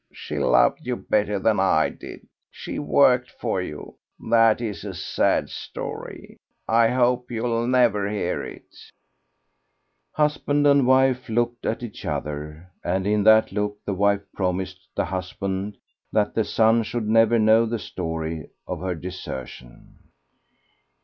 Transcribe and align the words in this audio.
She 0.11 0.39
loved 0.39 0.79
you 0.87 0.95
better 0.95 1.37
than 1.37 1.59
I 1.59 1.89
did. 1.89 2.25
She 2.49 2.79
worked 2.79 3.29
for 3.29 3.61
you 3.61 3.97
that 4.31 4.59
is 4.59 4.83
a 4.83 4.95
sad 4.95 5.51
story. 5.51 6.37
I 6.67 6.87
hope 6.87 7.29
you'll 7.29 7.67
never 7.67 8.09
hear 8.09 8.41
it." 8.43 8.65
Husband 10.13 10.65
and 10.65 10.87
wife 10.87 11.29
looked 11.29 11.67
at 11.67 11.83
each 11.83 12.03
other, 12.03 12.67
and 12.83 13.05
in 13.05 13.23
that 13.25 13.51
look 13.51 13.77
the 13.85 13.93
wife 13.93 14.23
promised 14.33 14.87
the 14.95 15.05
husband 15.05 15.77
that 16.11 16.33
the 16.33 16.45
son 16.45 16.81
should 16.81 17.07
never 17.07 17.37
know 17.37 17.67
the 17.67 17.77
story 17.77 18.49
of 18.65 18.79
her 18.79 18.95
desertion. 18.95 19.99